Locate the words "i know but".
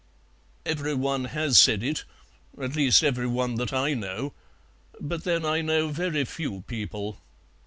3.71-5.25